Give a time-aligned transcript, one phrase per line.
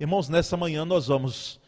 [0.00, 1.60] Irmãos, nessa manhã nós vamos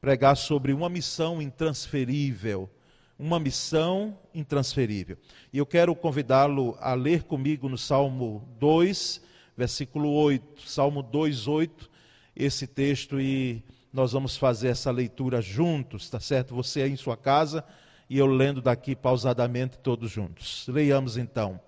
[0.00, 2.70] pregar sobre uma missão intransferível.
[3.18, 5.18] Uma missão intransferível.
[5.52, 9.20] E eu quero convidá-lo a ler comigo no Salmo 2,
[9.56, 10.70] versículo 8.
[10.70, 11.90] Salmo 2, 8,
[12.36, 13.60] esse texto, e
[13.92, 16.54] nós vamos fazer essa leitura juntos, tá certo?
[16.54, 17.64] Você aí em sua casa
[18.08, 20.64] e eu lendo daqui pausadamente todos juntos.
[20.68, 21.60] Leiamos então.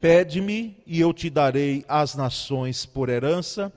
[0.00, 3.72] Pede-me e eu te darei as nações por herança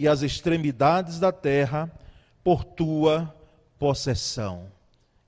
[0.00, 1.92] e as extremidades da terra
[2.42, 3.36] por tua
[3.78, 4.72] possessão.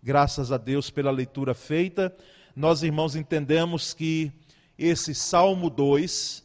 [0.02, 2.10] Graças a Deus pela leitura feita,
[2.56, 4.32] nós irmãos entendemos que
[4.78, 6.42] esse Salmo 2,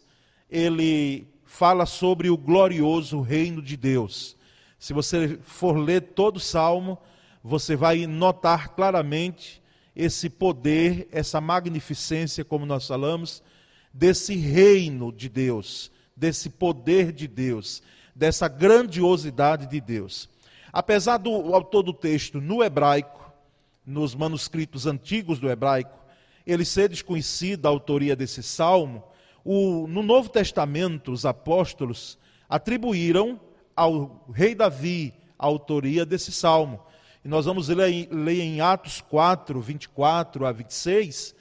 [0.49, 4.35] ele fala sobre o glorioso reino de Deus.
[4.77, 6.98] Se você for ler todo o salmo,
[7.41, 9.63] você vai notar claramente
[9.96, 13.41] esse poder, essa magnificência, como nós falamos,
[13.94, 17.82] desse reino de Deus, desse poder de Deus,
[18.18, 20.27] dessa grandiosidade de Deus.
[20.73, 23.32] Apesar do autor do texto no hebraico,
[23.85, 25.98] nos manuscritos antigos do hebraico,
[26.45, 29.04] ele ser desconhecido a autoria desse salmo,
[29.45, 32.18] o, no Novo Testamento os apóstolos
[32.49, 33.40] atribuíram
[33.76, 36.82] ao rei Davi a autoria desse salmo.
[37.23, 41.35] E nós vamos ler, ler em Atos 4, 24 a 26,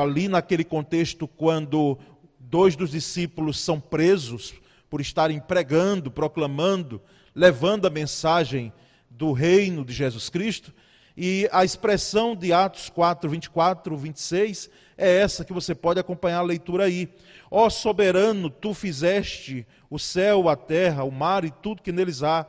[0.00, 1.98] ali naquele contexto, quando
[2.38, 4.54] dois dos discípulos são presos
[4.88, 7.00] por estarem pregando, proclamando,
[7.34, 8.72] levando a mensagem
[9.10, 10.72] do reino de Jesus Cristo.
[11.16, 16.42] E a expressão de Atos 4, 24, 26 é essa que você pode acompanhar a
[16.42, 17.08] leitura aí.
[17.50, 22.46] Ó soberano, tu fizeste o céu, a terra, o mar e tudo que neles há.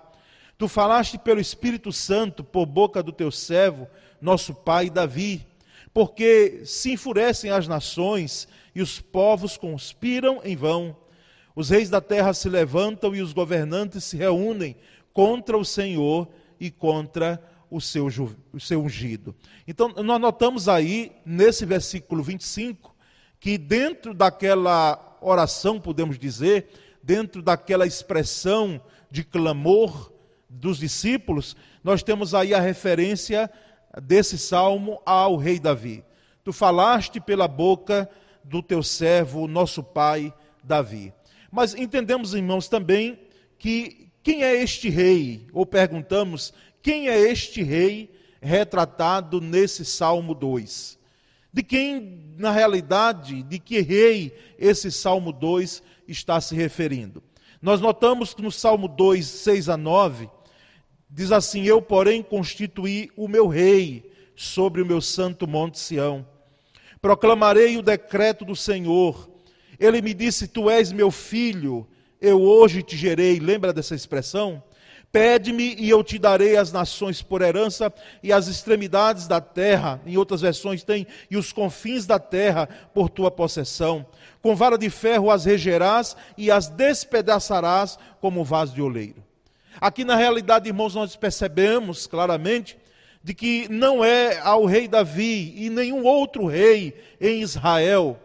[0.57, 3.87] Tu falaste pelo Espírito Santo por boca do teu servo,
[4.19, 5.45] nosso pai Davi,
[5.93, 10.95] porque se enfurecem as nações e os povos conspiram em vão.
[11.57, 14.75] Os reis da terra se levantam e os governantes se reúnem
[15.11, 16.27] contra o Senhor
[16.59, 18.05] e contra o seu,
[18.53, 19.35] o seu ungido.
[19.67, 22.95] Então, nós notamos aí, nesse versículo 25,
[23.39, 26.67] que dentro daquela oração, podemos dizer,
[27.01, 28.79] dentro daquela expressão
[29.09, 30.11] de clamor
[30.47, 33.49] dos discípulos, nós temos aí a referência
[34.03, 36.05] desse salmo ao rei Davi.
[36.43, 38.07] Tu falaste pela boca
[38.43, 40.31] do teu servo, nosso pai
[40.63, 41.11] Davi.
[41.51, 43.19] Mas entendemos, irmãos, também
[43.57, 45.47] que quem é este rei?
[45.53, 50.97] Ou perguntamos, quem é este rei retratado nesse Salmo 2?
[51.51, 57.23] De quem, na realidade, de que rei esse Salmo 2 está se referindo?
[57.61, 60.29] Nós notamos que no Salmo 2, 6 a 9,
[61.09, 66.27] diz assim: Eu, porém, constituí o meu rei sobre o meu santo monte Sião.
[67.01, 69.29] Proclamarei o decreto do Senhor.
[69.79, 71.87] Ele me disse: Tu és meu filho,
[72.21, 73.39] eu hoje te gerei.
[73.39, 74.63] Lembra dessa expressão?
[75.11, 80.17] Pede-me e eu te darei as nações por herança e as extremidades da terra, em
[80.17, 84.05] outras versões tem, e os confins da terra por tua possessão.
[84.41, 89.23] Com vara de ferro as regerás e as despedaçarás como vaso de oleiro.
[89.79, 92.77] Aqui na realidade, irmãos, nós percebemos claramente
[93.23, 98.19] de que não é ao rei Davi e nenhum outro rei em Israel,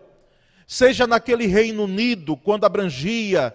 [0.67, 3.55] seja naquele Reino Unido, quando abrangia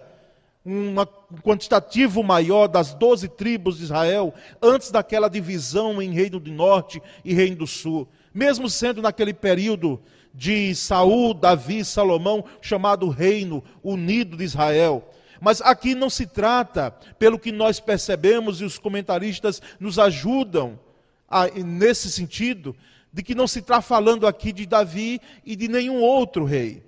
[0.64, 0.94] um
[1.42, 7.32] quantitativo maior das doze tribos de Israel, antes daquela divisão em Reino do Norte e
[7.32, 8.06] Reino do Sul.
[8.34, 10.00] Mesmo sendo naquele período
[10.34, 15.08] de Saul, Davi, Salomão, chamado Reino Unido de Israel.
[15.40, 20.78] Mas aqui não se trata, pelo que nós percebemos e os comentaristas nos ajudam
[21.28, 22.76] a, nesse sentido,
[23.12, 26.87] de que não se está falando aqui de Davi e de nenhum outro rei.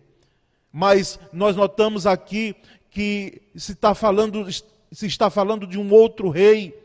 [0.72, 2.54] Mas nós notamos aqui
[2.90, 6.78] que se está falando, se está falando de um outro rei,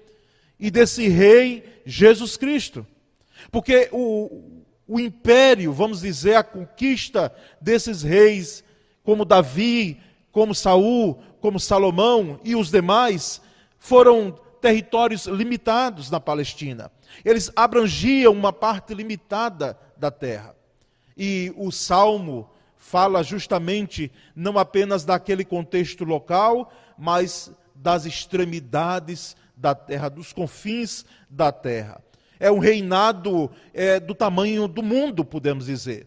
[0.59, 2.85] e desse rei Jesus Cristo.
[3.51, 8.63] Porque o, o império, vamos dizer, a conquista desses reis,
[9.03, 9.99] como Davi,
[10.31, 13.41] como Saul, como Salomão e os demais,
[13.77, 14.31] foram
[14.61, 16.91] territórios limitados na Palestina.
[17.23, 20.55] Eles abrangiam uma parte limitada da terra.
[21.17, 22.49] E o Salmo
[22.85, 31.51] fala justamente não apenas daquele contexto local, mas das extremidades da terra, dos confins da
[31.51, 31.99] terra.
[32.39, 36.05] É um reinado é, do tamanho do mundo, podemos dizer.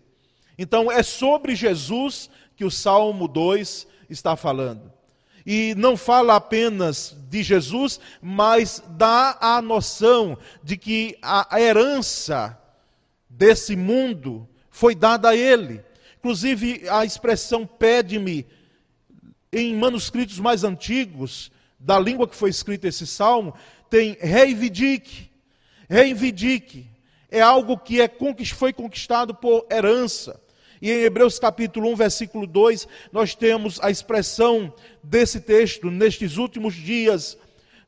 [0.56, 4.92] Então, é sobre Jesus que o Salmo 2 está falando.
[5.44, 12.56] E não fala apenas de Jesus, mas dá a noção de que a herança
[13.28, 15.87] desse mundo foi dada a ele.
[16.18, 18.44] Inclusive, a expressão pede-me,
[19.52, 23.54] em manuscritos mais antigos, da língua que foi escrito esse salmo,
[23.88, 25.30] tem reivindique,
[25.88, 26.86] reivindique.
[27.30, 28.10] É algo que é,
[28.54, 30.40] foi conquistado por herança.
[30.82, 34.72] E em Hebreus capítulo 1, versículo 2, nós temos a expressão
[35.02, 37.38] desse texto, nestes últimos dias,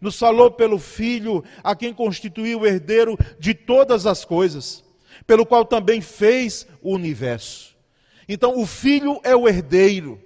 [0.00, 4.84] nos falou pelo Filho, a quem constituiu o herdeiro de todas as coisas,
[5.26, 7.69] pelo qual também fez o universo.
[8.32, 10.22] Então, o Filho é o herdeiro,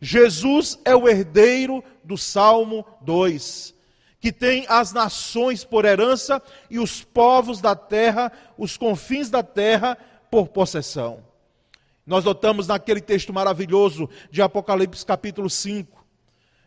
[0.00, 3.72] Jesus é o herdeiro do Salmo 2,
[4.18, 9.96] que tem as nações por herança e os povos da terra, os confins da terra,
[10.28, 11.22] por possessão.
[12.04, 16.04] Nós notamos naquele texto maravilhoso de Apocalipse capítulo 5,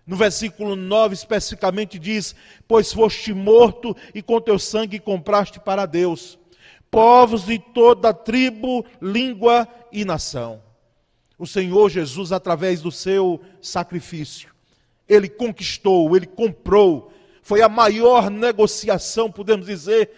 [0.07, 2.33] no versículo 9 especificamente diz:
[2.65, 6.39] Pois foste morto e com teu sangue compraste para Deus
[6.89, 10.68] povos de toda tribo, língua e nação.
[11.39, 14.53] O Senhor Jesus, através do seu sacrifício,
[15.07, 20.11] ele conquistou, ele comprou, foi a maior negociação, podemos dizer,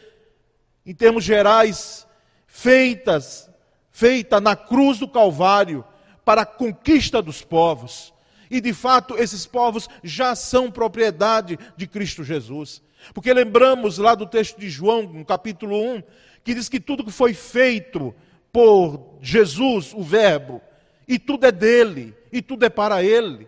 [0.86, 2.06] em termos gerais,
[2.46, 3.50] feitas
[3.92, 5.86] feita na cruz do Calvário
[6.26, 8.14] para a conquista dos povos.
[8.50, 12.82] E de fato, esses povos já são propriedade de Cristo Jesus.
[13.14, 16.04] Porque lembramos lá do texto de João, no capítulo 1,
[16.44, 18.14] que diz que tudo que foi feito
[18.52, 20.62] por Jesus, o Verbo,
[21.08, 23.48] e tudo é dele, e tudo é para ele.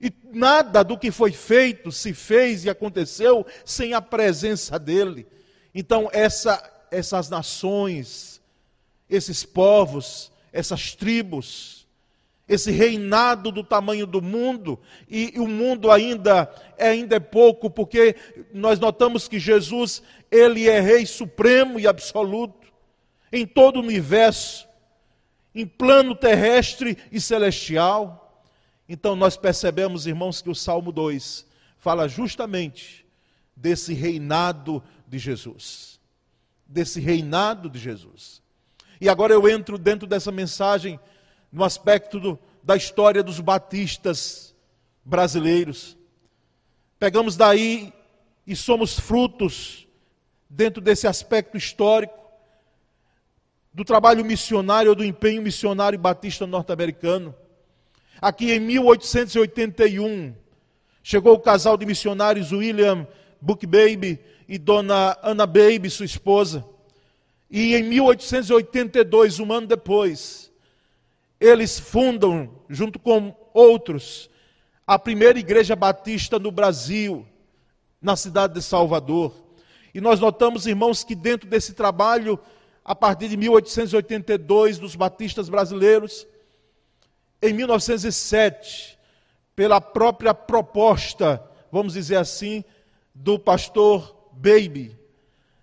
[0.00, 5.26] E nada do que foi feito se fez e aconteceu sem a presença dele.
[5.74, 6.60] Então, essa,
[6.90, 8.40] essas nações,
[9.08, 11.86] esses povos, essas tribos,
[12.48, 14.78] esse reinado do tamanho do mundo,
[15.08, 18.16] e, e o mundo ainda é ainda é pouco, porque
[18.52, 22.72] nós notamos que Jesus, ele é rei supremo e absoluto
[23.32, 24.68] em todo o universo,
[25.54, 28.42] em plano terrestre e celestial.
[28.88, 31.46] Então nós percebemos, irmãos, que o Salmo 2
[31.78, 33.06] fala justamente
[33.56, 36.00] desse reinado de Jesus.
[36.66, 38.42] Desse reinado de Jesus.
[39.00, 40.98] E agora eu entro dentro dessa mensagem
[41.50, 44.54] no aspecto do, da história dos batistas
[45.04, 45.96] brasileiros.
[46.98, 47.92] Pegamos daí
[48.46, 49.86] e somos frutos,
[50.48, 52.21] dentro desse aspecto histórico,
[53.74, 57.34] do trabalho missionário ou do empenho missionário batista norte-americano.
[58.20, 60.34] Aqui em 1881,
[61.02, 63.06] chegou o casal de missionários William
[63.40, 66.64] Book Baby e Dona Anna Baby, sua esposa.
[67.50, 70.50] E em 1882, um ano depois,
[71.40, 74.30] eles fundam, junto com outros,
[74.86, 77.26] a primeira igreja batista no Brasil,
[78.00, 79.34] na cidade de Salvador.
[79.94, 82.38] E nós notamos, irmãos, que dentro desse trabalho,
[82.84, 86.26] a partir de 1882, dos batistas brasileiros,
[87.40, 88.98] em 1907,
[89.54, 92.64] pela própria proposta, vamos dizer assim,
[93.14, 94.98] do pastor Baby,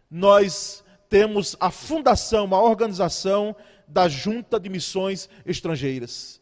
[0.09, 3.55] nós temos a fundação, a organização
[3.87, 6.39] da Junta de Missões Estrangeiras.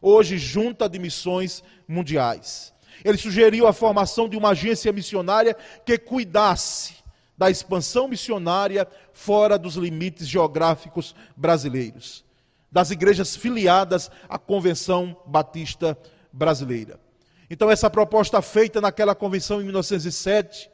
[0.00, 2.72] Hoje, Junta de Missões Mundiais.
[3.04, 7.03] Ele sugeriu a formação de uma agência missionária que cuidasse
[7.36, 12.24] da expansão missionária fora dos limites geográficos brasileiros,
[12.70, 15.98] das igrejas filiadas à Convenção Batista
[16.32, 17.00] Brasileira.
[17.50, 20.70] Então, essa proposta feita naquela convenção em 1907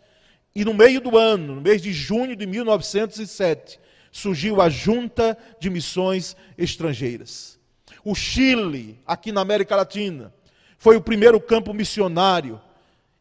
[0.55, 3.79] e no meio do ano, no mês de junho de 1907,
[4.11, 7.59] surgiu a Junta de Missões Estrangeiras.
[8.05, 10.33] O Chile, aqui na América Latina,
[10.79, 12.61] foi o primeiro campo missionário.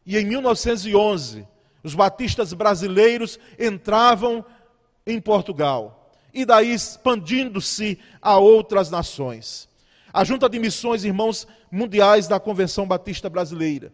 [0.06, 1.46] E em 1911,
[1.82, 4.44] os batistas brasileiros entravam
[5.06, 6.12] em Portugal.
[6.32, 9.68] E daí expandindo-se a outras nações.
[10.12, 13.92] A Junta de Missões Irmãos Mundiais da Convenção Batista Brasileira.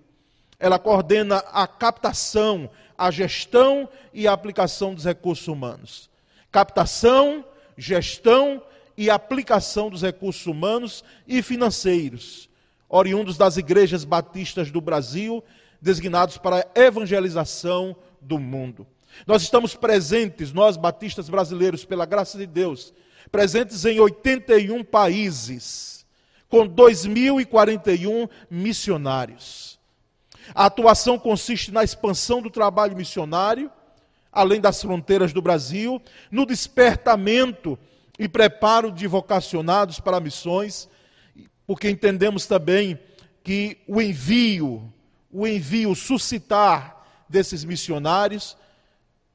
[0.58, 6.10] Ela coordena a captação, a gestão e a aplicação dos recursos humanos.
[6.50, 7.44] Captação,
[7.76, 8.62] gestão
[8.96, 12.48] e aplicação dos recursos humanos e financeiros,
[12.88, 15.44] oriundos das igrejas batistas do Brasil,
[15.80, 18.86] designados para a evangelização do mundo.
[19.26, 22.92] Nós estamos presentes, nós batistas brasileiros, pela graça de Deus,
[23.30, 26.04] presentes em 81 países,
[26.48, 29.78] com 2.041 missionários.
[30.54, 33.70] A atuação consiste na expansão do trabalho missionário,
[34.30, 37.78] além das fronteiras do Brasil, no despertamento
[38.18, 40.88] e preparo de vocacionados para missões,
[41.66, 42.98] porque entendemos também
[43.42, 44.92] que o envio,
[45.30, 48.56] o envio, suscitar desses missionários,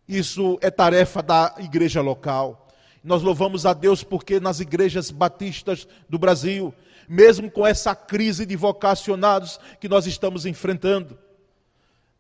[0.08, 2.68] isso é tarefa da igreja local.
[3.04, 6.74] Nós louvamos a Deus porque nas igrejas batistas do Brasil,
[7.08, 11.18] mesmo com essa crise de vocacionados que nós estamos enfrentando,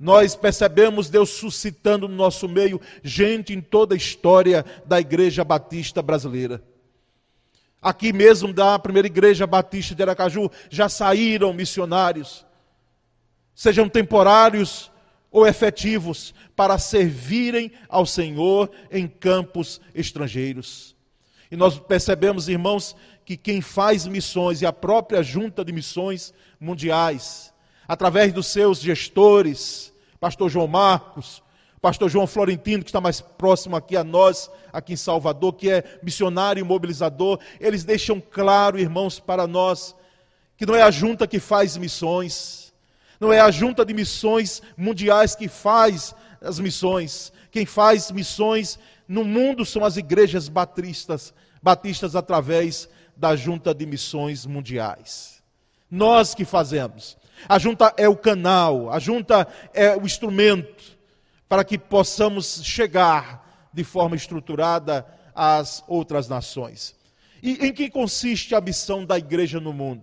[0.01, 6.01] Nós percebemos Deus suscitando no nosso meio gente em toda a história da Igreja Batista
[6.01, 6.59] brasileira.
[7.79, 12.43] Aqui mesmo da primeira Igreja Batista de Aracaju já saíram missionários,
[13.55, 14.91] sejam temporários
[15.31, 20.95] ou efetivos, para servirem ao Senhor em campos estrangeiros.
[21.49, 27.53] E nós percebemos, irmãos, que quem faz missões e a própria junta de missões mundiais,
[27.87, 31.41] através dos seus gestores, pastor João Marcos,
[31.81, 35.99] pastor João Florentino, que está mais próximo aqui a nós, aqui em Salvador, que é
[36.03, 39.95] missionário e mobilizador, eles deixam claro, irmãos, para nós,
[40.55, 42.70] que não é a junta que faz missões,
[43.21, 49.23] não é a junta de missões mundiais que faz as missões, quem faz missões no
[49.23, 55.43] mundo são as igrejas batistas, batistas através da junta de missões mundiais.
[55.89, 57.15] Nós que fazemos.
[57.47, 60.97] A junta é o canal, a junta é o instrumento
[61.47, 66.95] para que possamos chegar de forma estruturada às outras nações.
[67.43, 70.01] E em que consiste a missão da igreja no mundo?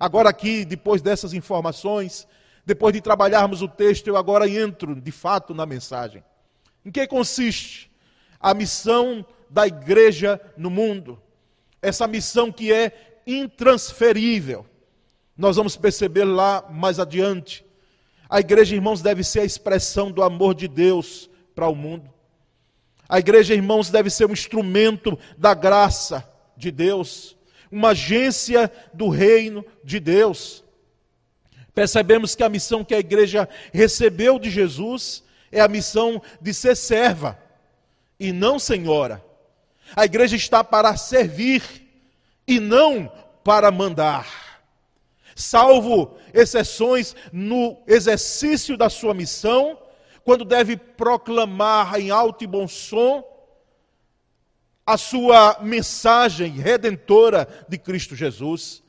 [0.00, 2.26] Agora, aqui, depois dessas informações,
[2.66, 6.24] depois de trabalharmos o texto, eu agora entro de fato na mensagem.
[6.84, 7.90] Em que consiste
[8.40, 11.20] a missão da igreja no mundo?
[11.82, 14.66] Essa missão que é intransferível.
[15.36, 17.64] Nós vamos perceber lá mais adiante.
[18.28, 22.10] A igreja, irmãos, deve ser a expressão do amor de Deus para o mundo.
[23.08, 27.36] A igreja, irmãos, deve ser um instrumento da graça de Deus,
[27.70, 30.63] uma agência do reino de Deus.
[31.74, 36.76] Percebemos que a missão que a igreja recebeu de Jesus é a missão de ser
[36.76, 37.38] serva
[38.18, 39.24] e não senhora.
[39.94, 41.62] A igreja está para servir
[42.46, 43.10] e não
[43.42, 44.44] para mandar
[45.34, 49.78] salvo exceções no exercício da sua missão,
[50.24, 53.22] quando deve proclamar em alto e bom som
[54.86, 58.82] a sua mensagem redentora de Cristo Jesus,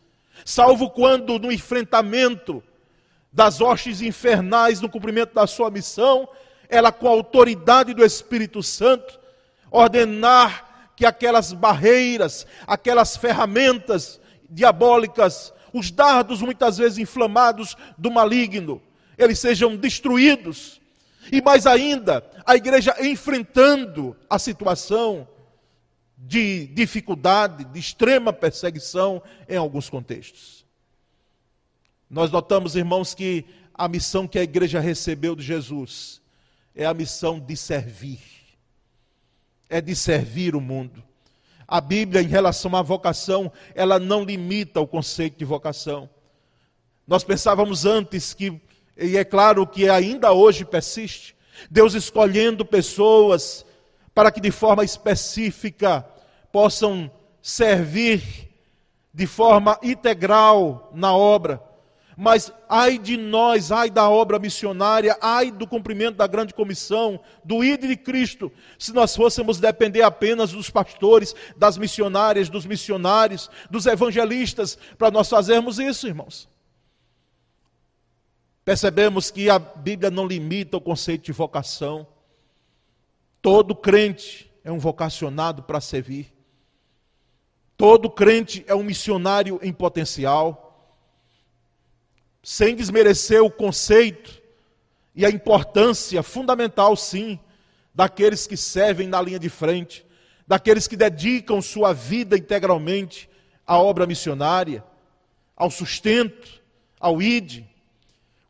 [0.43, 2.63] salvo quando no enfrentamento
[3.35, 6.27] das hostes infernais, no cumprimento da sua missão,
[6.69, 9.19] ela com a autoridade do Espírito Santo,
[9.69, 18.81] ordenar que aquelas barreiras, aquelas ferramentas diabólicas os dardos muitas vezes inflamados do maligno,
[19.17, 20.79] eles sejam destruídos.
[21.29, 25.27] E mais ainda, a igreja enfrentando a situação
[26.17, 30.64] de dificuldade, de extrema perseguição em alguns contextos.
[32.09, 36.21] Nós notamos, irmãos, que a missão que a igreja recebeu de Jesus
[36.75, 38.21] é a missão de servir,
[39.69, 41.03] é de servir o mundo.
[41.67, 46.09] A Bíblia, em relação à vocação, ela não limita o conceito de vocação.
[47.07, 48.61] Nós pensávamos antes que,
[48.97, 51.35] e é claro que ainda hoje persiste,
[51.69, 53.65] Deus escolhendo pessoas
[54.13, 56.05] para que de forma específica
[56.51, 58.49] possam servir
[59.13, 61.61] de forma integral na obra.
[62.17, 67.61] Mas ai de nós, ai da obra missionária, ai do cumprimento da grande comissão, do
[67.63, 73.85] ídolo de Cristo, se nós fôssemos depender apenas dos pastores, das missionárias, dos missionários, dos
[73.85, 76.47] evangelistas, para nós fazermos isso, irmãos.
[78.63, 82.07] Percebemos que a Bíblia não limita o conceito de vocação.
[83.41, 86.33] Todo crente é um vocacionado para servir.
[87.77, 90.64] Todo crente é um missionário em potencial
[92.45, 94.39] sem desmerecer o conceito
[95.15, 97.39] e a importância fundamental, sim,
[97.91, 100.05] daqueles que servem na linha de frente,
[100.45, 103.27] daqueles que dedicam sua vida integralmente
[103.65, 104.83] à obra missionária,
[105.57, 106.61] ao sustento,
[106.99, 107.63] ao ID.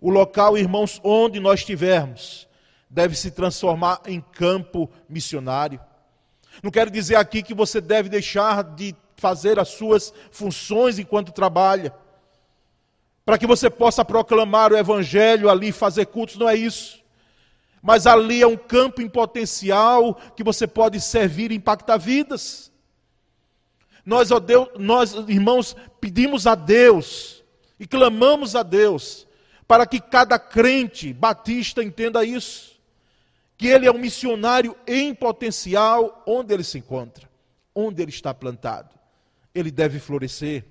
[0.02, 2.50] O local, irmãos, onde nós estivermos,
[2.90, 5.80] deve se transformar em campo missionário.
[6.62, 11.94] Não quero dizer aqui que você deve deixar de fazer as suas funções enquanto trabalha
[13.26, 17.04] para que você possa proclamar o Evangelho ali, fazer cultos, não é isso.
[17.82, 22.72] Mas ali é um campo em potencial que você pode servir e impactar vidas.
[24.06, 27.44] Nós, ó Deus, nós, irmãos, pedimos a Deus
[27.80, 29.28] e clamamos a Deus
[29.68, 32.76] para que cada crente batista entenda isso.
[33.58, 37.28] Que ele é um missionário em potencial onde ele se encontra,
[37.74, 38.94] onde ele está plantado.
[39.54, 40.66] Ele deve florescer.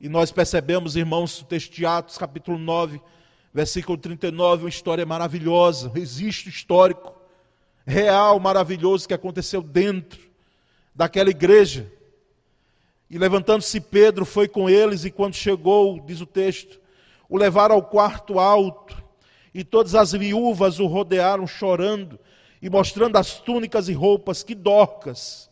[0.00, 3.00] E nós percebemos, irmãos, o texto de Atos, capítulo 9,
[3.52, 7.14] versículo 39, uma história maravilhosa, um registro histórico,
[7.84, 10.20] real, maravilhoso que aconteceu dentro
[10.94, 11.90] daquela igreja.
[13.10, 16.80] E levantando-se Pedro, foi com eles, e quando chegou, diz o texto,
[17.28, 18.96] o levaram ao quarto alto,
[19.52, 22.20] E todas as viúvas o rodearam chorando
[22.62, 25.50] e mostrando as túnicas e roupas que Dorcas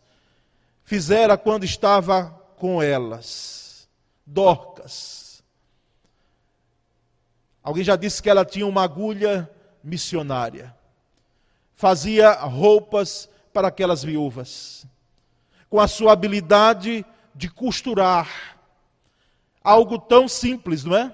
[0.85, 3.66] fizera quando estava com elas.
[4.27, 5.41] Dorcas.
[7.63, 9.49] Alguém já disse que ela tinha uma agulha
[9.83, 10.75] missionária.
[11.75, 14.85] Fazia roupas para aquelas viúvas.
[15.69, 18.57] Com a sua habilidade de costurar.
[19.63, 21.13] Algo tão simples, não é?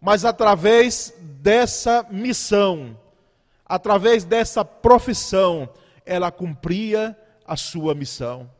[0.00, 2.98] Mas através dessa missão,
[3.64, 5.68] através dessa profissão,
[6.04, 8.50] ela cumpria a sua missão.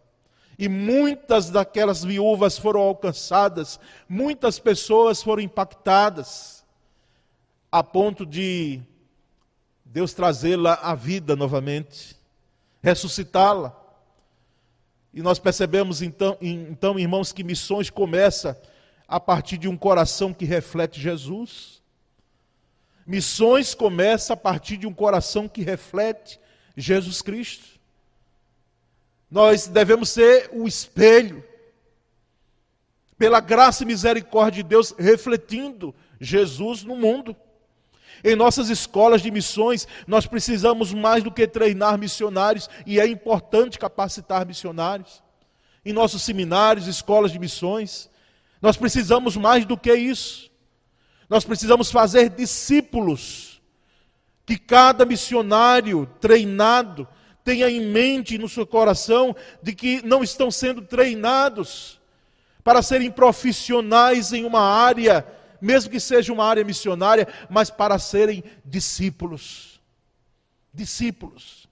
[0.59, 6.65] E muitas daquelas viúvas foram alcançadas, muitas pessoas foram impactadas,
[7.71, 8.81] a ponto de
[9.85, 12.17] Deus trazê-la à vida novamente,
[12.83, 13.75] ressuscitá-la.
[15.13, 18.57] E nós percebemos então, então, irmãos, que missões começam
[19.09, 21.83] a partir de um coração que reflete Jesus.
[23.07, 26.41] Missões começam a partir de um coração que reflete
[26.77, 27.76] Jesus Cristo.
[29.31, 31.45] Nós devemos ser o espelho,
[33.19, 37.35] pela graça e misericórdia de Deus, refletindo Jesus no mundo.
[38.23, 43.79] Em nossas escolas de missões, nós precisamos mais do que treinar missionários, e é importante
[43.79, 45.23] capacitar missionários.
[45.85, 48.11] Em nossos seminários, escolas de missões,
[48.61, 50.51] nós precisamos mais do que isso.
[51.29, 53.63] Nós precisamos fazer discípulos,
[54.45, 57.09] que cada missionário treinado
[57.47, 62.01] tenha em mente no seu coração de que não estão sendo treinados
[62.65, 65.25] para serem profissionais em uma área,
[65.61, 69.81] mesmo que seja uma área missionária, mas para serem discípulos.
[70.75, 71.69] Discípulos.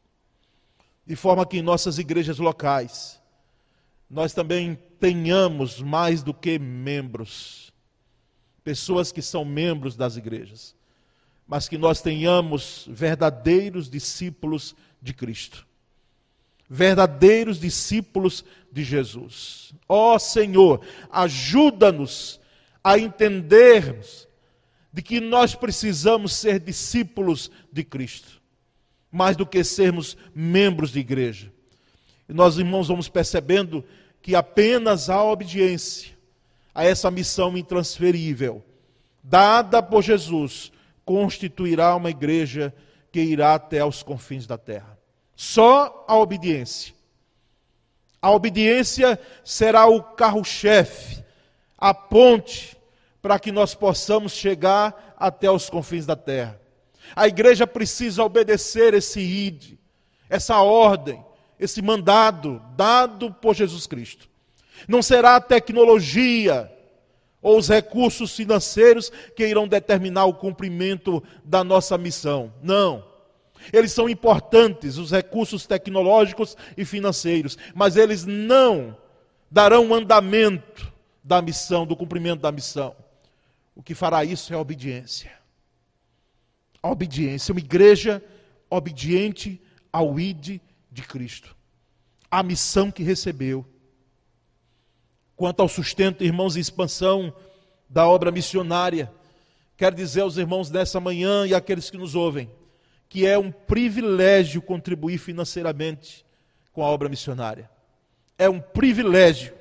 [1.04, 3.21] De forma que em nossas igrejas locais,
[4.09, 7.73] nós também tenhamos mais do que membros,
[8.62, 10.76] pessoas que são membros das igrejas,
[11.49, 15.67] mas que nós tenhamos verdadeiros discípulos de Cristo.
[16.69, 19.75] Verdadeiros discípulos de Jesus.
[19.86, 22.40] Ó oh, Senhor, ajuda-nos
[22.82, 24.26] a entendermos
[24.90, 28.40] de que nós precisamos ser discípulos de Cristo,
[29.12, 31.52] mais do que sermos membros de igreja.
[32.26, 33.84] E nós, irmãos, vamos percebendo
[34.23, 36.14] que apenas a obediência
[36.75, 38.64] a essa missão intransferível,
[39.23, 40.73] dada por Jesus,
[41.04, 42.75] constituirá uma igreja
[43.12, 44.94] que irá até aos confins da terra.
[45.36, 46.94] Só a obediência.
[48.20, 51.23] A obediência será o carro-chefe,
[51.76, 52.76] a ponte
[53.20, 56.60] para que nós possamos chegar até os confins da terra.
[57.14, 59.78] A igreja precisa obedecer esse id,
[60.28, 61.25] essa ordem,
[61.58, 64.28] esse mandado dado por Jesus Cristo.
[64.88, 66.70] Não será a tecnologia
[67.40, 72.52] ou os recursos financeiros que irão determinar o cumprimento da nossa missão.
[72.62, 73.04] Não.
[73.73, 78.97] Eles são importantes, os recursos tecnológicos e financeiros, mas eles não
[79.50, 82.95] darão andamento da missão, do cumprimento da missão.
[83.75, 85.33] O que fará isso é a obediência.
[86.83, 88.23] A obediência, uma igreja
[88.69, 89.61] obediente
[89.93, 91.57] ao ID de Cristo.
[92.31, 93.65] A missão que recebeu.
[95.37, 97.35] Quanto ao sustento, irmãos, e expansão
[97.89, 99.11] da obra missionária,
[99.77, 102.50] quero dizer aos irmãos dessa manhã e àqueles que nos ouvem,
[103.08, 106.25] que é um privilégio contribuir financeiramente
[106.73, 107.71] com a obra missionária.
[108.36, 109.54] É um privilégio.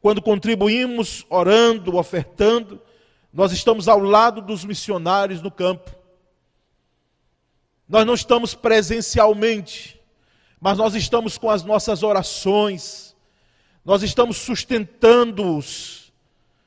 [0.00, 2.82] Quando contribuímos orando, ofertando,
[3.32, 5.94] nós estamos ao lado dos missionários no campo.
[7.88, 10.00] Nós não estamos presencialmente,
[10.60, 13.16] mas nós estamos com as nossas orações,
[13.84, 16.12] nós estamos sustentando-os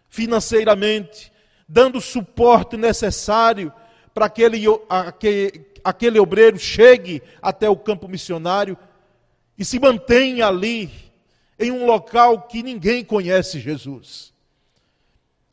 [0.09, 1.31] financeiramente,
[1.67, 3.71] dando o suporte necessário
[4.13, 8.75] para aquele, aquele, aquele obreiro chegue até o campo missionário
[9.55, 10.89] e se mantenha ali,
[11.59, 14.33] em um local que ninguém conhece Jesus.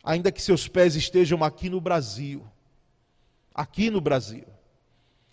[0.03, 2.43] Ainda que seus pés estejam aqui no Brasil,
[3.55, 4.47] aqui no Brasil,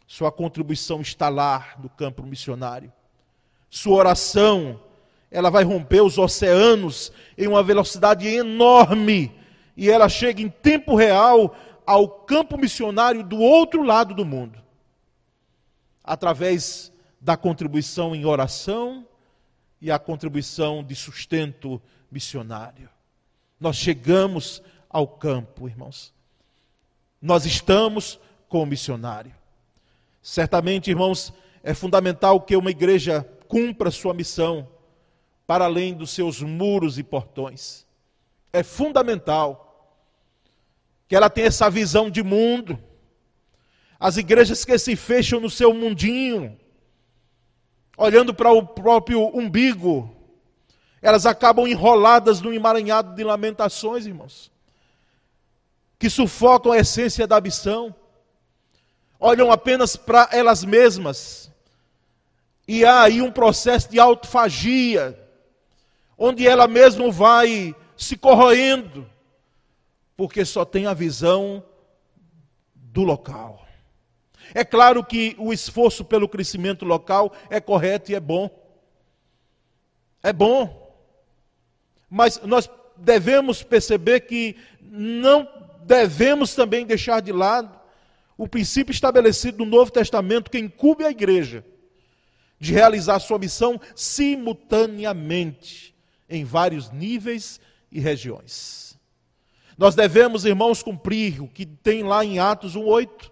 [0.06, 2.92] sua contribuição está lá no campo missionário.
[3.70, 4.82] Sua oração,
[5.32, 9.34] ela vai romper os oceanos em uma velocidade enorme
[9.78, 14.69] e ela chega em tempo real ao campo missionário do outro lado do mundo.
[16.10, 16.92] Através
[17.22, 19.08] da contribuição em oração
[19.80, 21.80] e a contribuição de sustento
[22.12, 22.90] missionário.
[23.60, 26.12] Nós chegamos ao campo, irmãos.
[27.22, 29.32] Nós estamos com o missionário.
[30.20, 34.68] Certamente, irmãos, é fundamental que uma igreja cumpra sua missão
[35.46, 37.86] para além dos seus muros e portões.
[38.52, 39.94] É fundamental
[41.08, 42.82] que ela tenha essa visão de mundo.
[44.00, 46.58] As igrejas que se fecham no seu mundinho,
[47.98, 50.16] olhando para o próprio umbigo,
[51.02, 54.50] elas acabam enroladas num emaranhado de lamentações, irmãos,
[55.98, 57.94] que sufocam a essência da missão,
[59.20, 61.52] olham apenas para elas mesmas,
[62.66, 65.20] e há aí um processo de autofagia,
[66.18, 69.10] onde ela mesma vai se corroendo,
[70.16, 71.62] porque só tem a visão
[72.74, 73.69] do local.
[74.54, 78.50] É claro que o esforço pelo crescimento local é correto e é bom.
[80.22, 80.88] É bom.
[82.10, 85.48] Mas nós devemos perceber que não
[85.84, 87.80] devemos também deixar de lado
[88.38, 91.64] o princípio estabelecido no Novo Testamento que incube a igreja
[92.60, 95.96] de realizar sua missão simultaneamente
[96.30, 97.60] em vários níveis
[97.92, 98.98] e regiões.
[99.78, 103.32] Nós devemos, irmãos, cumprir o que tem lá em Atos 1:8.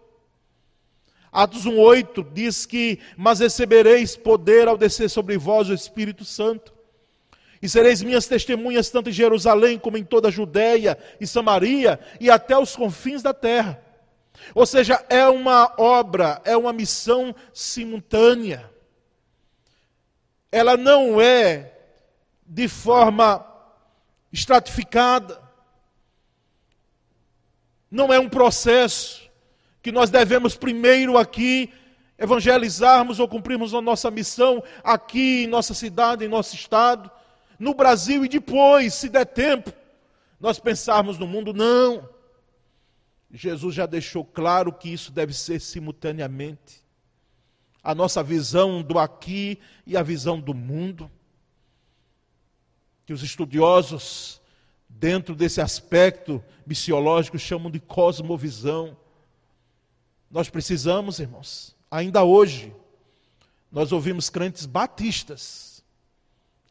[1.32, 6.74] Atos 1:8 diz que: "Mas recebereis poder ao descer sobre vós o Espírito Santo,
[7.62, 12.30] e sereis minhas testemunhas tanto em Jerusalém como em toda a Judéia e Samaria e
[12.30, 13.84] até os confins da terra.
[14.54, 18.72] Ou seja, é uma obra, é uma missão simultânea.
[20.52, 21.74] Ela não é
[22.46, 23.46] de forma
[24.32, 25.42] estratificada.
[27.90, 29.27] Não é um processo
[29.88, 31.71] que nós devemos primeiro aqui
[32.17, 37.10] evangelizarmos ou cumprirmos a nossa missão aqui em nossa cidade, em nosso estado,
[37.58, 39.71] no Brasil e depois, se der tempo,
[40.41, 42.10] nós pensarmos no mundo, não.
[43.32, 46.84] Jesus já deixou claro que isso deve ser simultaneamente.
[47.82, 51.10] A nossa visão do aqui e a visão do mundo.
[53.06, 54.41] Que os estudiosos,
[54.89, 58.97] dentro desse aspecto missiológico, chamam de cosmovisão.
[60.30, 62.76] Nós precisamos, irmãos, ainda hoje,
[63.72, 65.78] nós ouvimos crentes batistas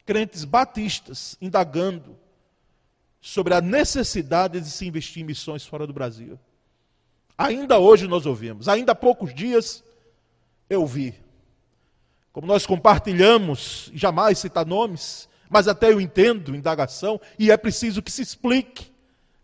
[0.07, 2.16] crentes batistas indagando
[3.21, 6.38] sobre a necessidade de se investir em missões fora do Brasil.
[7.37, 9.83] Ainda hoje nós ouvimos, ainda há poucos dias
[10.71, 11.12] eu vi.
[12.33, 18.11] Como nós compartilhamos, jamais citar nomes, mas até eu entendo indagação, e é preciso que
[18.11, 18.92] se explique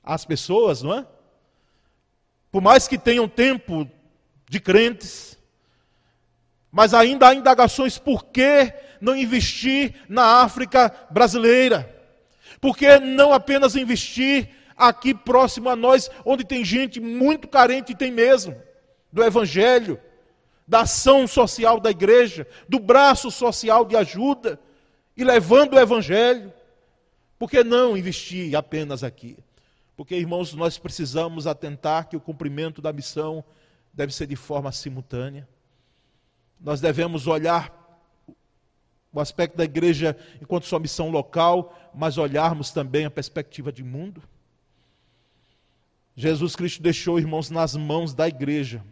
[0.02, 1.06] às pessoas, não é?
[2.50, 3.90] Por mais que tenham tempo
[4.52, 5.38] de crentes,
[6.70, 11.90] mas ainda há indagações por que não investir na África brasileira?
[12.60, 17.96] Por que não apenas investir aqui próximo a nós, onde tem gente muito carente, e
[17.96, 18.54] tem mesmo,
[19.10, 19.98] do Evangelho,
[20.68, 24.60] da ação social da igreja, do braço social de ajuda,
[25.16, 26.52] e levando o Evangelho?
[27.38, 29.38] Por que não investir apenas aqui?
[29.96, 33.42] Porque, irmãos, nós precisamos atentar que o cumprimento da missão
[33.92, 35.48] deve ser de forma simultânea
[36.62, 37.76] nós devemos olhar
[39.12, 44.22] o aspecto da igreja enquanto sua missão local, mas olharmos também a perspectiva de mundo.
[46.14, 48.82] Jesus Cristo deixou, irmãos, nas mãos da igreja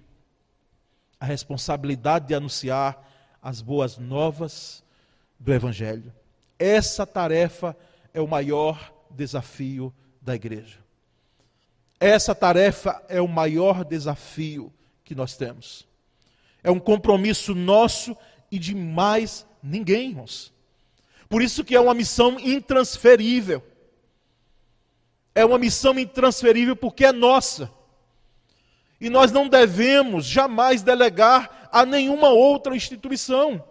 [1.19, 3.07] a responsabilidade de anunciar
[3.43, 4.83] as boas novas
[5.39, 6.13] do Evangelho.
[6.59, 7.77] Essa tarefa
[8.13, 10.79] é o maior desafio da igreja.
[11.99, 14.73] Essa tarefa é o maior desafio
[15.11, 15.89] que nós temos.
[16.63, 18.17] É um compromisso nosso
[18.49, 20.53] e de mais ninguém, irmãos.
[21.29, 23.61] Por isso que é uma missão intransferível.
[25.35, 27.69] É uma missão intransferível porque é nossa.
[29.01, 33.65] E nós não devemos jamais delegar a nenhuma outra instituição.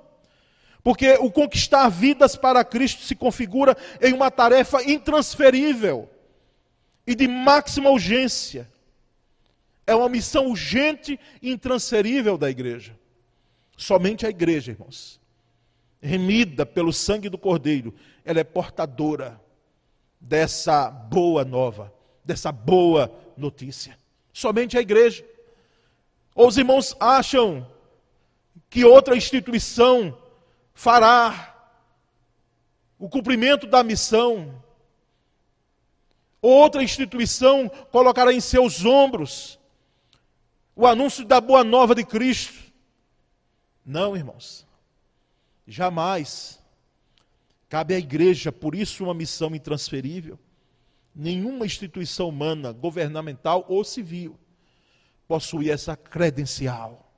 [0.84, 6.10] Porque o conquistar vidas para Cristo se configura em uma tarefa intransferível
[7.08, 8.70] e de máxima urgência
[9.90, 12.96] é uma missão urgente e intransferível da igreja.
[13.76, 15.20] Somente a igreja, irmãos,
[16.00, 19.42] remida pelo sangue do Cordeiro, ela é portadora
[20.22, 21.92] dessa boa nova,
[22.24, 23.98] dessa boa notícia.
[24.32, 25.26] Somente a igreja.
[26.36, 27.66] Ou os irmãos acham
[28.70, 30.16] que outra instituição
[30.72, 31.74] fará
[33.00, 34.62] o cumprimento da missão,
[36.40, 39.59] outra instituição colocará em seus ombros
[40.80, 42.72] o anúncio da boa nova de Cristo.
[43.86, 44.66] Não, irmãos.
[45.68, 46.58] Jamais.
[47.68, 50.40] Cabe à igreja, por isso, uma missão intransferível.
[51.14, 54.40] Nenhuma instituição humana, governamental ou civil,
[55.28, 57.12] possui essa credencial.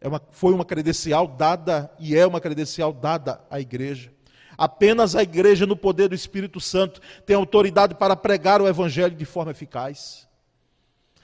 [0.00, 4.10] É uma, foi uma credencial dada e é uma credencial dada à igreja.
[4.56, 9.26] Apenas a igreja, no poder do Espírito Santo, tem autoridade para pregar o Evangelho de
[9.26, 10.26] forma eficaz.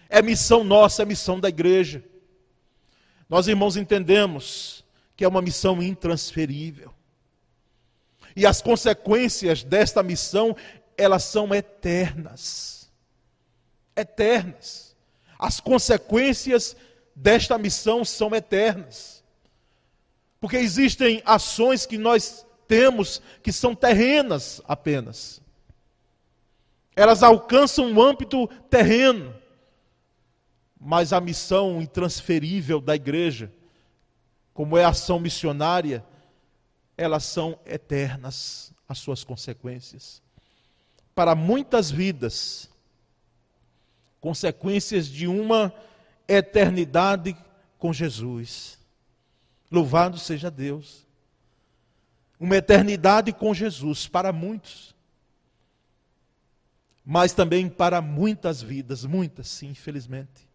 [0.08, 2.02] É missão nossa, é missão da igreja.
[3.28, 4.84] Nós, irmãos, entendemos
[5.16, 6.94] que é uma missão intransferível.
[8.34, 10.56] E as consequências desta missão,
[10.96, 12.90] elas são eternas.
[13.96, 14.96] Eternas.
[15.38, 16.76] As consequências
[17.14, 19.22] desta missão são eternas.
[20.40, 25.40] Porque existem ações que nós temos que são terrenas apenas.
[26.94, 29.34] Elas alcançam um âmbito terreno.
[30.80, 33.52] Mas a missão intransferível da igreja,
[34.54, 36.04] como é a ação missionária,
[36.96, 40.22] elas são eternas, as suas consequências.
[41.14, 42.70] Para muitas vidas,
[44.20, 45.72] consequências de uma
[46.26, 47.36] eternidade
[47.78, 48.78] com Jesus.
[49.70, 51.06] Louvado seja Deus.
[52.38, 54.94] Uma eternidade com Jesus para muitos.
[57.04, 60.47] Mas também para muitas vidas, muitas, sim, infelizmente.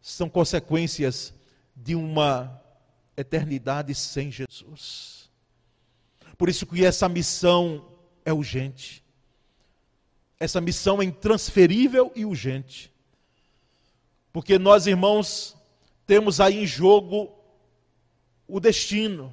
[0.00, 1.34] São consequências
[1.74, 2.60] de uma
[3.16, 5.30] eternidade sem Jesus.
[6.36, 7.86] Por isso que essa missão
[8.24, 9.04] é urgente.
[10.38, 12.90] Essa missão é intransferível e urgente.
[14.32, 15.56] Porque nós, irmãos,
[16.06, 17.30] temos aí em jogo
[18.48, 19.32] o destino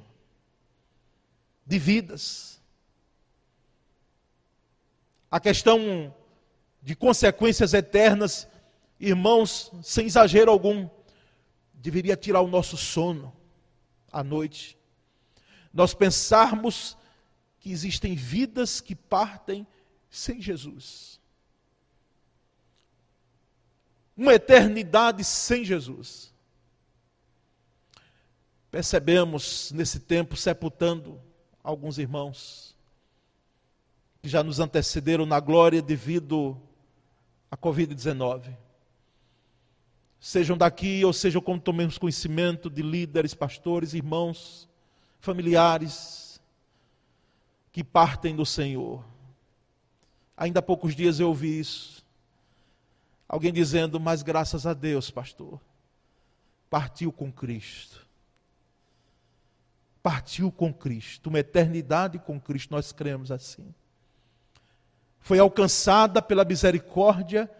[1.64, 2.60] de vidas.
[5.30, 6.14] A questão
[6.82, 8.46] de consequências eternas,
[8.98, 10.88] irmãos, sem exagero algum,
[11.74, 13.32] deveria tirar o nosso sono
[14.10, 14.76] à noite.
[15.72, 16.96] Nós pensarmos
[17.60, 19.66] que existem vidas que partem
[20.10, 21.18] sem Jesus.
[24.18, 26.34] uma eternidade sem Jesus.
[28.68, 31.20] Percebemos nesse tempo sepultando
[31.62, 32.76] alguns irmãos
[34.20, 36.60] que já nos antecederam na glória devido
[37.48, 38.52] à Covid-19.
[40.20, 44.68] Sejam daqui ou sejam como tomemos conhecimento de líderes, pastores, irmãos,
[45.20, 46.40] familiares
[47.72, 49.04] que partem do Senhor.
[50.36, 52.04] Ainda há poucos dias eu ouvi isso.
[53.28, 55.60] Alguém dizendo, mas graças a Deus, pastor,
[56.70, 58.06] partiu com Cristo.
[60.02, 63.74] Partiu com Cristo, uma eternidade com Cristo, nós cremos assim.
[65.20, 67.50] Foi alcançada pela misericórdia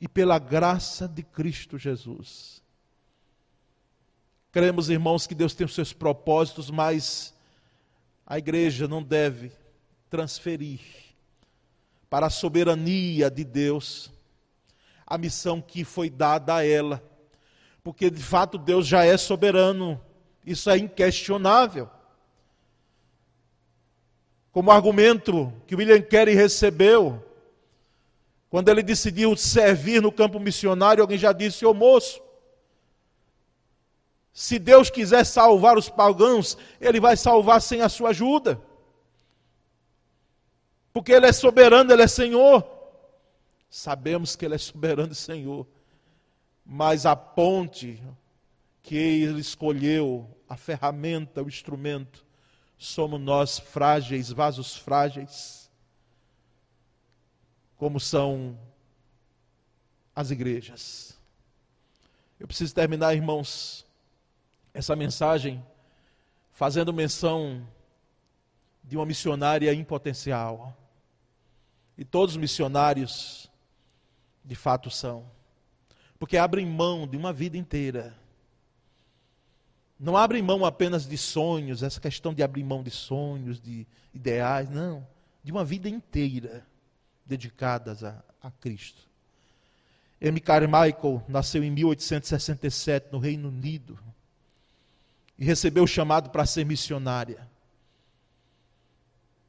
[0.00, 2.62] e pela graça de Cristo Jesus.
[4.52, 7.34] Cremos, irmãos, que Deus tem os seus propósitos, mas
[8.26, 9.52] a igreja não deve
[10.08, 10.80] transferir
[12.08, 14.10] para a soberania de Deus
[15.06, 17.02] a missão que foi dada a ela.
[17.82, 20.00] Porque de fato Deus já é soberano,
[20.44, 21.88] isso é inquestionável.
[24.50, 27.22] Como argumento que William Carey recebeu,
[28.48, 32.20] quando ele decidiu servir no campo missionário, alguém já disse: Ô moço,
[34.36, 38.60] se Deus quiser salvar os pagãos, Ele vai salvar sem a sua ajuda.
[40.92, 42.62] Porque Ele é soberano, Ele é Senhor.
[43.70, 45.66] Sabemos que Ele é soberano e Senhor,
[46.66, 48.02] mas a ponte
[48.82, 52.22] que Ele escolheu, a ferramenta, o instrumento,
[52.76, 55.65] somos nós frágeis, vasos frágeis,
[57.76, 58.58] como são
[60.14, 61.18] as igrejas.
[62.40, 63.86] Eu preciso terminar, irmãos,
[64.72, 65.64] essa mensagem
[66.52, 67.66] fazendo menção
[68.82, 70.76] de uma missionária em potencial.
[71.98, 73.50] E todos os missionários
[74.44, 75.30] de fato são.
[76.18, 78.16] Porque abrem mão de uma vida inteira.
[79.98, 84.68] Não abrem mão apenas de sonhos, essa questão de abrir mão de sonhos, de ideais,
[84.68, 85.06] não.
[85.42, 86.66] De uma vida inteira
[87.26, 89.02] dedicadas a, a Cristo.
[90.20, 90.40] M.
[90.40, 93.98] Carmichael nasceu em 1867 no Reino Unido
[95.38, 97.46] e recebeu o chamado para ser missionária.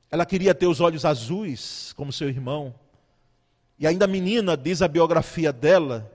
[0.10, 2.74] Ela queria ter os olhos azuis, como seu irmão,
[3.80, 6.12] e ainda menina, diz a biografia dela,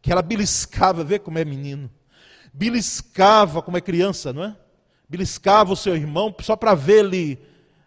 [0.00, 1.90] que ela beliscava, vê como é menino,
[2.52, 4.56] beliscava como é criança, não é?
[5.08, 7.38] Beliscava o seu irmão só para ver ele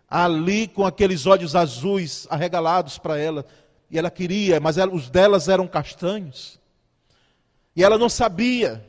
[0.10, 3.46] ali com aqueles olhos azuis arregalados para ela.
[3.89, 6.60] E ela queria, mas ela, os delas eram castanhos.
[7.76, 8.86] E ela não sabia.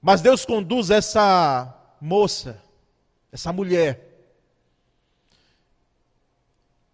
[0.00, 2.62] Mas Deus conduz essa moça,
[3.30, 4.08] essa mulher,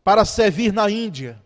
[0.03, 1.41] para servir na Índia.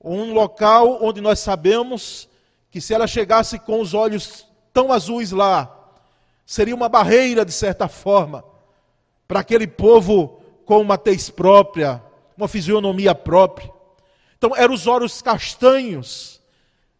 [0.00, 2.28] Um local onde nós sabemos
[2.70, 5.74] que se ela chegasse com os olhos tão azuis lá,
[6.44, 8.44] seria uma barreira, de certa forma,
[9.34, 12.00] para aquele povo com uma tez própria,
[12.36, 13.68] uma fisionomia própria.
[14.38, 16.40] Então, eram os olhos castanhos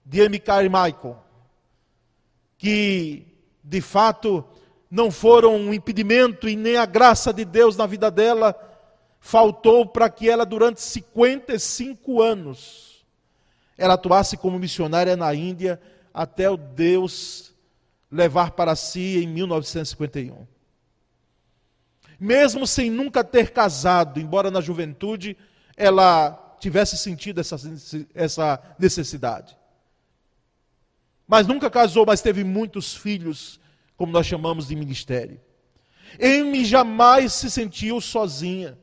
[0.04, 0.40] de M.
[0.40, 1.16] Carmichael.
[2.58, 3.24] que
[3.62, 4.44] de fato
[4.90, 8.52] não foram um impedimento e nem a graça de Deus na vida dela
[9.20, 13.06] faltou para que ela, durante 55 anos,
[13.78, 15.80] ela atuasse como missionária na Índia
[16.12, 17.54] até o Deus
[18.10, 20.53] levar para si em 1951.
[22.18, 25.36] Mesmo sem nunca ter casado, embora na juventude
[25.76, 27.56] ela tivesse sentido essa,
[28.14, 29.56] essa necessidade.
[31.26, 33.60] Mas nunca casou, mas teve muitos filhos,
[33.96, 35.40] como nós chamamos de ministério.
[36.20, 38.78] Amy jamais se sentiu sozinha.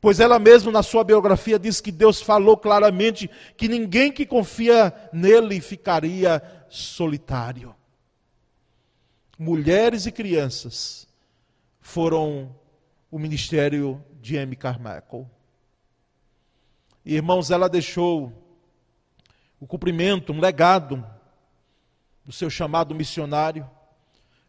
[0.00, 4.92] Pois ela mesma, na sua biografia, diz que Deus falou claramente que ninguém que confia
[5.12, 7.74] nele ficaria solitário.
[9.38, 11.06] Mulheres e crianças
[11.82, 12.54] foram
[13.10, 15.28] o ministério de Amy Carmichael.
[17.04, 18.32] Irmãos, ela deixou
[19.60, 21.04] o cumprimento, um legado
[22.24, 23.68] do seu chamado missionário,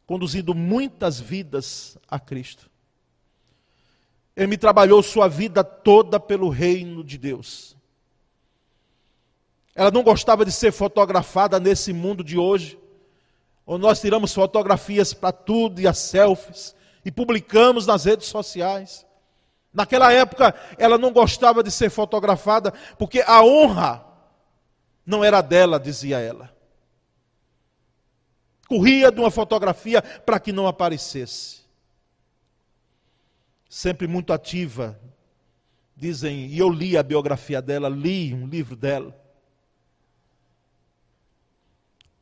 [0.05, 2.69] conduzindo muitas vidas a Cristo.
[4.35, 7.75] Ele trabalhou sua vida toda pelo reino de Deus.
[9.75, 12.77] Ela não gostava de ser fotografada nesse mundo de hoje,
[13.65, 19.05] onde nós tiramos fotografias para tudo e as selfies e publicamos nas redes sociais.
[19.73, 24.05] Naquela época, ela não gostava de ser fotografada, porque a honra
[25.05, 26.55] não era dela, dizia ela.
[28.67, 31.61] Corria de uma fotografia para que não aparecesse.
[33.67, 34.99] Sempre muito ativa.
[35.95, 39.19] Dizem, e eu li a biografia dela, li um livro dela.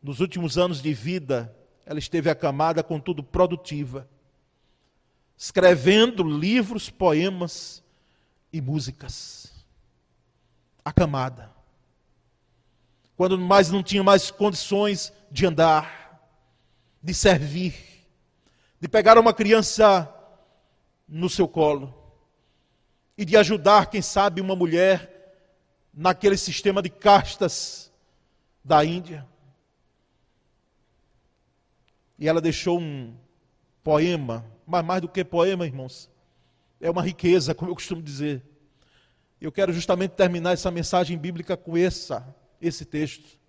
[0.01, 4.07] Nos últimos anos de vida, ela esteve acamada, contudo produtiva,
[5.41, 7.83] escrevendo livros, poemas
[8.53, 9.51] e músicas.
[10.85, 11.51] Acamada
[13.15, 16.27] quando mais não tinha mais condições de andar,
[17.01, 17.75] de servir,
[18.79, 20.11] de pegar uma criança
[21.07, 21.91] no seu colo
[23.15, 25.37] e de ajudar, quem sabe, uma mulher
[25.93, 27.91] naquele sistema de castas
[28.63, 29.27] da Índia.
[32.17, 33.15] E ela deixou um
[33.83, 36.09] poema, mas mais do que poema, irmãos,
[36.79, 38.43] é uma riqueza, como eu costumo dizer.
[39.39, 43.39] Eu quero justamente terminar essa mensagem bíblica com essa esse texto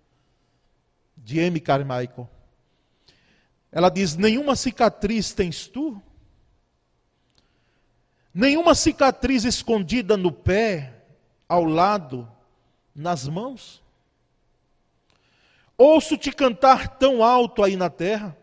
[1.15, 1.59] de M.
[1.59, 2.27] Carmichael.
[3.71, 6.01] Ela diz: Nenhuma cicatriz tens tu?
[8.33, 11.03] Nenhuma cicatriz escondida no pé,
[11.47, 12.27] ao lado,
[12.95, 13.83] nas mãos?
[15.77, 18.35] Ouço-te cantar tão alto aí na terra.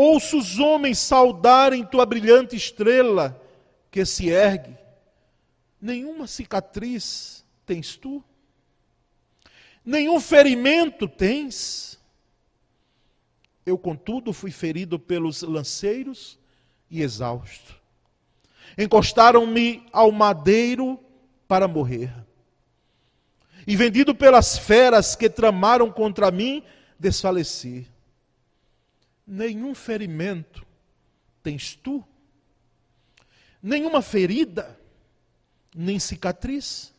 [0.00, 3.42] Ouço os homens saudarem tua brilhante estrela
[3.90, 4.76] que se ergue.
[5.80, 8.22] Nenhuma cicatriz tens tu?
[9.88, 11.98] nenhum ferimento tens.
[13.64, 16.38] Eu, contudo, fui ferido pelos lanceiros
[16.90, 17.74] e exausto.
[18.76, 21.00] Encostaram-me ao madeiro
[21.46, 22.12] para morrer.
[23.66, 26.62] E vendido pelas feras que tramaram contra mim,
[26.98, 27.86] desfaleci.
[29.30, 30.66] Nenhum ferimento
[31.42, 32.02] tens tu,
[33.62, 34.80] nenhuma ferida,
[35.74, 36.94] nem cicatriz.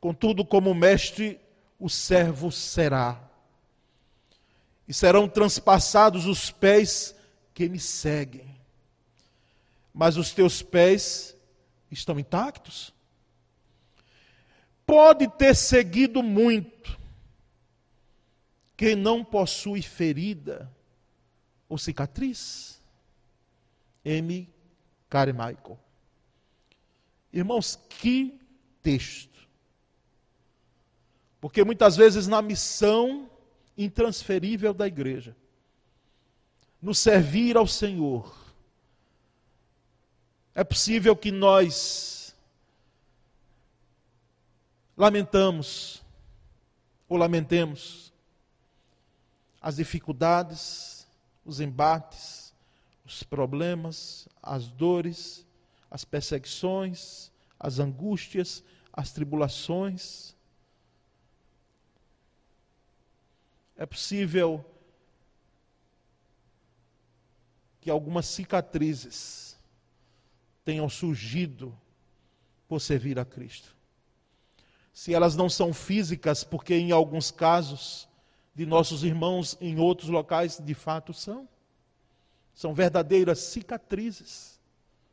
[0.00, 1.38] Contudo, como mestre,
[1.78, 3.30] o servo será.
[4.88, 7.14] E serão transpassados os pés
[7.54, 8.52] que me seguem.
[9.94, 11.36] Mas os teus pés
[11.92, 12.92] estão intactos?
[14.84, 17.00] Pode ter seguido muito
[18.76, 20.70] quem não possui ferida
[21.68, 22.80] ou cicatriz.
[24.04, 24.48] M.
[25.08, 25.78] Carmichael.
[27.32, 28.38] Irmãos, que
[28.82, 29.48] texto.
[31.40, 33.30] Porque muitas vezes na missão
[33.76, 35.36] intransferível da igreja,
[36.80, 38.34] no servir ao Senhor,
[40.54, 42.34] é possível que nós
[44.96, 46.02] lamentamos
[47.08, 48.11] ou lamentemos
[49.62, 51.06] as dificuldades,
[51.44, 52.52] os embates,
[53.06, 55.46] os problemas, as dores,
[55.90, 60.34] as perseguições, as angústias, as tribulações,
[63.82, 64.64] É possível
[67.80, 69.58] que algumas cicatrizes
[70.64, 71.76] tenham surgido
[72.68, 73.74] por servir a Cristo.
[74.92, 78.08] Se elas não são físicas, porque em alguns casos
[78.54, 81.48] de nossos irmãos em outros locais de fato são.
[82.54, 84.60] São verdadeiras cicatrizes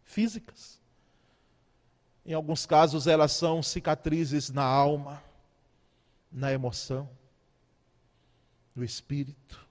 [0.03, 0.79] físicas.
[2.25, 5.23] Em alguns casos elas são cicatrizes na alma,
[6.31, 7.09] na emoção.
[8.75, 9.67] no Espírito.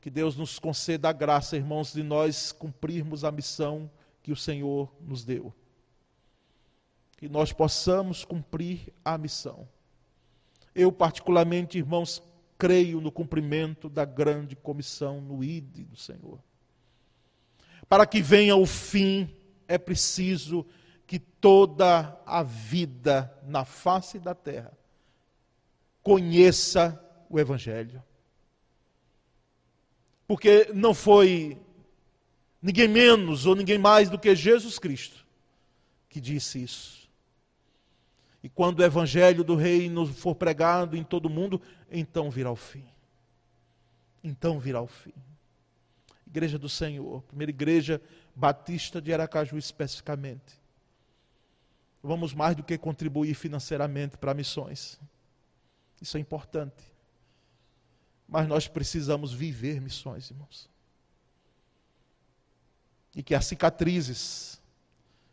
[0.00, 3.90] Que Deus nos conceda a graça, irmãos, de nós cumprirmos a missão
[4.22, 5.52] que o Senhor nos deu.
[7.18, 9.68] Que nós possamos cumprir a missão.
[10.74, 12.22] Eu, particularmente, irmãos,
[12.58, 16.38] creio no cumprimento da grande comissão no ID do Senhor.
[17.88, 19.28] Para que venha o fim,
[19.66, 20.66] é preciso
[21.06, 24.72] que toda a vida na face da terra
[26.02, 28.02] conheça o Evangelho.
[30.26, 31.58] Porque não foi
[32.62, 35.26] ninguém menos ou ninguém mais do que Jesus Cristo
[36.10, 36.99] que disse isso.
[38.42, 41.60] E quando o evangelho do reino for pregado em todo o mundo,
[41.90, 42.86] então virá o fim.
[44.22, 45.12] Então virá o fim.
[46.26, 48.00] Igreja do Senhor, primeira igreja
[48.34, 50.60] batista de Aracaju especificamente.
[52.02, 54.98] Vamos mais do que contribuir financeiramente para missões.
[56.00, 56.82] Isso é importante.
[58.26, 60.70] Mas nós precisamos viver missões, irmãos.
[63.14, 64.60] E que as cicatrizes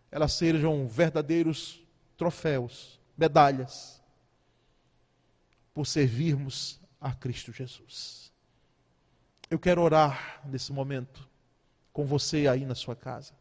[0.09, 1.81] elas sejam verdadeiros
[2.17, 4.01] troféus, medalhas
[5.73, 8.31] por servirmos a Cristo Jesus.
[9.49, 11.27] Eu quero orar nesse momento
[11.91, 13.33] com você aí na sua casa.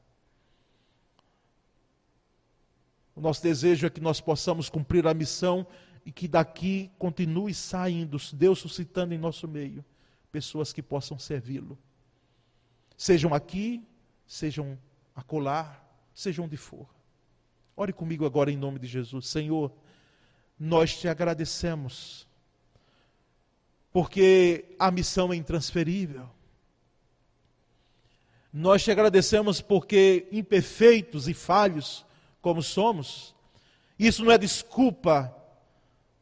[3.15, 5.67] O nosso desejo é que nós possamos cumprir a missão
[6.05, 9.85] e que daqui continue saindo, Deus suscitando em nosso meio
[10.31, 11.79] pessoas que possam servi-lo.
[12.97, 13.87] Sejam aqui,
[14.27, 14.79] sejam
[15.15, 15.83] acolá,
[16.15, 16.96] sejam onde for.
[17.77, 19.29] Ore comigo agora em nome de Jesus.
[19.29, 19.71] Senhor,
[20.59, 22.27] nós te agradecemos,
[23.93, 26.27] porque a missão é intransferível.
[28.51, 32.07] Nós te agradecemos porque, imperfeitos e falhos
[32.41, 33.35] como somos,
[33.99, 35.37] isso não é desculpa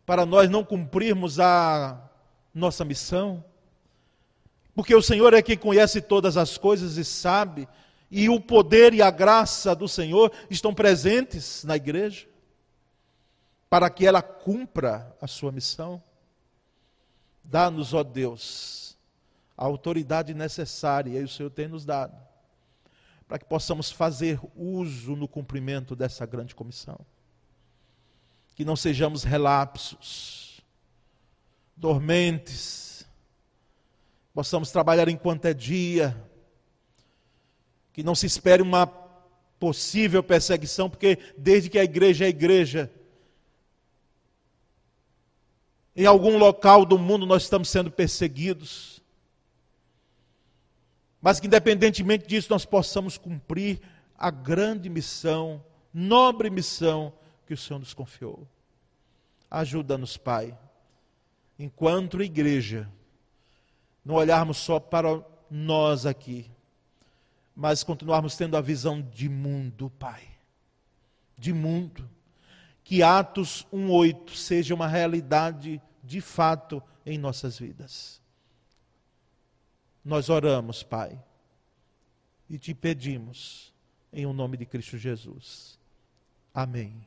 [0.05, 2.11] para nós não cumprirmos a
[2.53, 3.45] nossa missão,
[4.75, 7.69] porque o Senhor é quem conhece todas as coisas e sabe,
[8.17, 12.29] e o poder e a graça do Senhor estão presentes na igreja,
[13.69, 16.01] para que ela cumpra a sua missão.
[17.43, 18.97] Dá-nos, ó Deus,
[19.57, 22.17] a autoridade necessária, e o Senhor tem nos dado,
[23.27, 27.05] para que possamos fazer uso no cumprimento dessa grande comissão
[28.55, 30.63] que não sejamos relapsos,
[31.77, 33.05] dormentes,
[34.33, 36.17] possamos trabalhar enquanto é dia,
[37.95, 38.87] que não se espere uma
[39.59, 42.93] possível perseguição, porque desde que a igreja é igreja,
[45.95, 49.01] em algum local do mundo nós estamos sendo perseguidos.
[51.23, 53.81] Mas que, independentemente disso, nós possamos cumprir
[54.19, 57.13] a grande missão, nobre missão
[57.47, 58.47] que o Senhor nos confiou.
[59.49, 60.59] Ajuda-nos, Pai,
[61.57, 62.91] enquanto igreja,
[64.05, 66.51] não olharmos só para nós aqui,
[67.55, 70.29] mas continuarmos tendo a visão de mundo, Pai.
[71.37, 72.09] De mundo.
[72.83, 78.21] Que Atos 1:8 seja uma realidade de fato em nossas vidas.
[80.05, 81.19] Nós oramos, Pai,
[82.49, 83.73] e te pedimos
[84.13, 85.79] em o nome de Cristo Jesus.
[86.53, 87.07] Amém.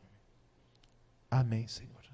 [1.29, 1.96] Amém, Senhor.